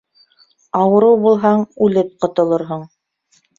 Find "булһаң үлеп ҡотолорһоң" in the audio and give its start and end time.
1.27-2.91